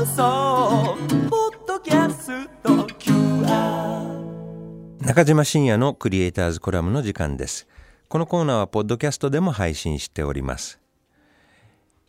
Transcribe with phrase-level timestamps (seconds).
[0.00, 0.96] 放送
[1.28, 2.70] ポッドキャスト。
[2.70, 4.16] QR
[5.02, 7.68] 中島信也のクリエイターズコラムの時間です。
[8.08, 10.80] このコーナーはポッドキャストでも配信しております。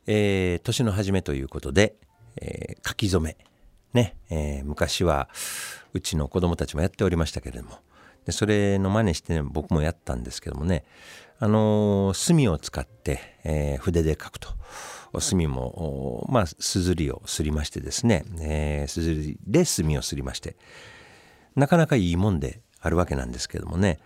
[0.08, 1.96] えー年の初めということで、
[2.38, 3.36] えー書き初め。
[3.94, 5.28] ね、えー昔は
[5.92, 7.80] うちの子供たちもやっておりましたけれども
[8.26, 10.84] でそれの真似して、ね、僕もやったんですけどもね
[11.40, 14.50] あのー墨を使って、えー筆で書くと。
[15.20, 20.56] 墨もまあすずりをすりましてですね、えーすずりで墨をすりまして
[21.56, 24.00] なかなかいいもんであるわけなんですけどもね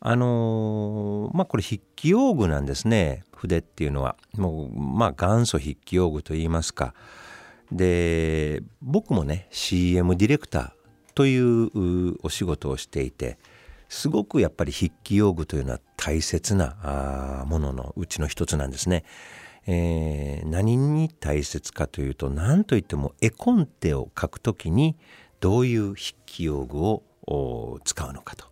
[0.00, 3.24] あのーまあこれ筆記用具なんですね。
[3.34, 6.94] 筆っていうのはもうまあ元祖筆記用具といいますか。
[7.72, 10.70] で僕もね CM ディレクター
[11.14, 13.38] というお仕事をしていて
[13.90, 19.04] すごくやっぱり筆記用具というのは大切なもののうちの一つなんですね。
[19.66, 24.96] えー何に大切かというと何といっても絵コンテを書くときに
[25.40, 27.02] どういう筆記用具を
[27.84, 28.46] 使うのかと。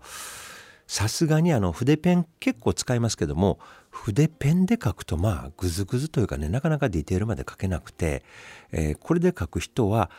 [0.89, 3.59] さすがにあの筆ペン結構使いますけども
[3.91, 8.25] 筆ペンで書くとまあグズグズというかねなかなかディテールまで書けなくて、
[8.73, 10.11] えーこれで書く人は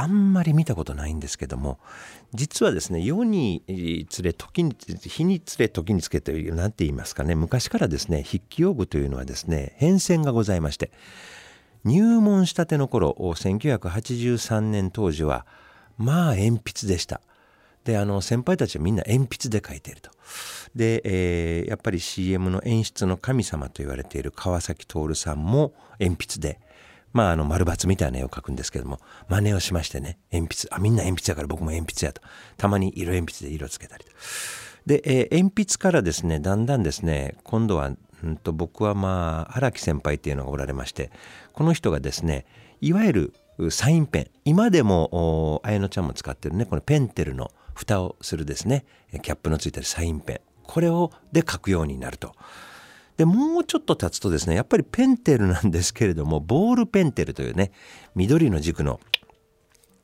[0.00, 1.80] あんまり見たことないんですけども
[2.32, 10.92] 実はですね世につれ時に日につれ時につけという何て言いますかね昔からですね筆記用具というのはですね変遷がございまして
[11.84, 15.46] 入門したての頃1983年当時は
[15.96, 17.20] まあ鉛筆でした。
[17.84, 20.10] であの先輩たちはみんな鉛筆で書いていると。
[20.76, 26.60] で、えーやっぱり CM の演出の神様と言われている川崎徹さんも鉛筆で
[27.12, 32.20] まああの丸抜みたいな絵を描くんですけども真似をしましてね鉛筆あみんな鉛筆やから僕も鉛筆やと
[32.56, 34.10] たまに色鉛筆で色つけたりと。
[34.86, 37.90] で、えー鉛筆からですねだんだんですね今度は、
[38.22, 41.10] うん、と僕はまあ荒木先輩っていうのがおられまして
[41.52, 42.46] この人がですね
[42.80, 43.12] いわゆ
[43.60, 48.84] るサインペン今でも綾乃ちゃんも使ってるねこのペンテルの蓋をするですね
[49.22, 52.32] キャップのついてるサインペンこれをで書くようになると。
[53.18, 57.72] でもうちょっと経つとですねやっぱりペンテルなんですけれどもボールペンテルというね
[58.14, 59.00] 緑の軸の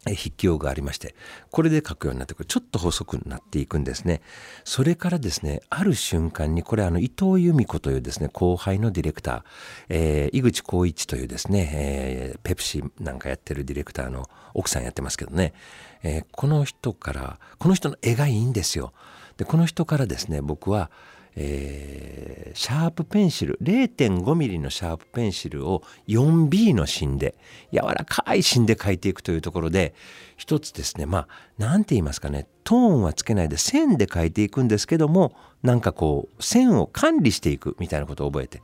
[0.06, 1.14] 筆記用がありまして
[1.50, 2.44] これで書くようになってくる。
[2.44, 4.20] ちょっと細くなっていくんですね。
[4.64, 9.42] それからですねある瞬間にこれあの伊藤由美子というですね後輩のディレクター、
[9.88, 15.54] えー井口浩一というですね、えーペプシなんかやってるディレクターの奥さんやってますけどね、
[16.02, 18.92] えーこの人からこの人の絵がいいんですよ。
[19.38, 20.90] でこの人からですね僕は
[21.36, 27.34] えーシャープペンシル0.5ミリのシャープペンシルを 4B の芯で
[27.72, 29.92] 柔らかい芯で書いていくというところで
[30.36, 31.28] 一つですねまあ
[31.58, 35.34] 何て言いますかねトーンはつけないで線で書いていくんですけども
[35.64, 38.62] なんかこう線を管理していくみたいなことを覚えて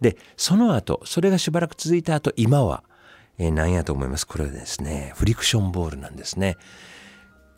[0.00, 2.84] でその後それがしばらく続いた後今は、
[3.38, 4.28] えー何やと思います？
[4.28, 6.56] これはですねフリクションボールなんですね。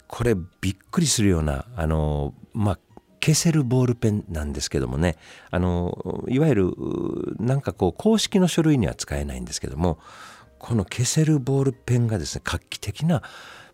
[0.07, 2.79] これびっくりするようなあのまあ
[3.27, 5.17] 消せるボールペンなんですけどもね。
[5.51, 6.73] あのいわゆる
[7.41, 9.99] なんかこう公式の書類には使えないんですけども
[10.61, 13.23] この消せるボールペンがですね画期的な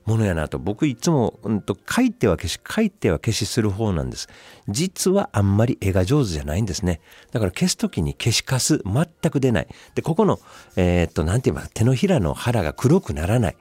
[0.06, 4.30] ものやなと僕いつも、うん、と書いては消し書いては消しする方なんです。
[4.70, 7.02] 実はあんまり絵が上手じゃないんですね。
[7.30, 9.69] だから消す時に消しカス全く出ない。
[9.94, 10.40] でここの
[10.76, 13.56] えーっと何て言いますか手のひらの腹が黒くならない。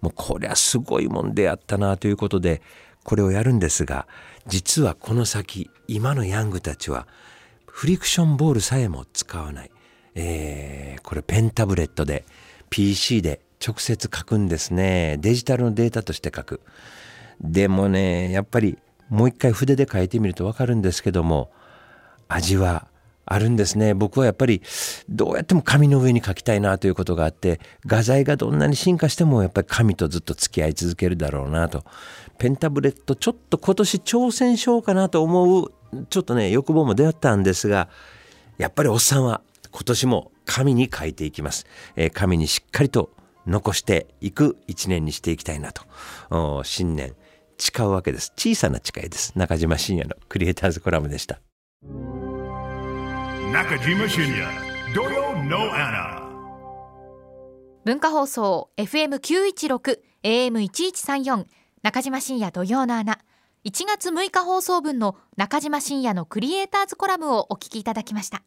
[0.00, 2.62] もうこりゃすごいもんであったなということで
[3.06, 4.06] これをやるんですが
[4.46, 7.06] 実はこの先今のヤングたちは
[7.66, 9.70] フリクションボールさえも使わない、
[10.14, 12.24] えーこれペンタブレットで
[12.68, 15.18] PC で直接書くんですね。
[15.20, 16.60] デジタルのデータとして書く。
[17.40, 18.76] でもねやっぱり
[19.08, 21.52] もう一回筆で書いてみると分かるんですけども
[22.28, 22.88] 味は
[23.26, 23.92] あるんですね。
[23.92, 24.62] 僕はやっぱり
[25.08, 31.84] どうやっても紙の上に書きたいなということがあって画材がどんなに進化してもやっぱり紙とずっと付き合い続けるだろうなと。
[32.38, 35.72] ペンタブレットちょっと今年挑戦しようかなと思う
[36.08, 37.88] ちょっとね欲望も出会ったんですが
[38.58, 41.66] やっぱりおっさんは今年も紙に書いていきます、
[41.96, 43.10] えー紙にしっかりと
[43.46, 45.82] 残していく一年にしていきたいなと。
[46.64, 47.14] 新年
[47.58, 48.32] 誓うわけです。
[48.36, 49.32] 小さな誓いです。
[49.36, 51.40] 中島信也のクリエイターズコラムでした。
[53.56, 54.50] Nakajima Shinya,
[54.92, 56.20] Doyo no Anna.
[57.86, 61.46] 文化放送 FM916 AM1134
[61.82, 63.18] 中島深也土曜の穴
[63.64, 68.42] 1月6日放送分の中島深也のクリエイターズコラムをお聞きいただきました。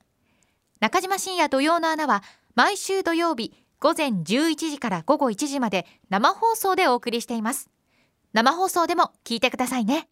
[0.80, 2.22] 中島深也土曜の穴は
[2.54, 7.72] 毎週土曜日午前11時から午後1時まで生放送でお送りしています。
[8.34, 10.08] 生放送でも聞いてくださいね。